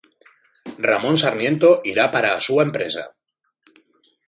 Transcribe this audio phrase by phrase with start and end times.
[0.89, 3.03] "Ramón Sarmiento irá para a súa empresa".